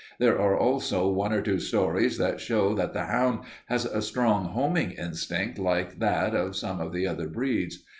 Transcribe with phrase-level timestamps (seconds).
[0.17, 4.45] There are also one or two stories that show that the hound has a strong
[4.45, 7.83] homing instinct like that of some of the other breeds.